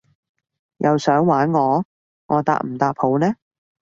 [0.77, 1.85] 又想玩我？
[2.25, 3.35] 我答唔答好呢？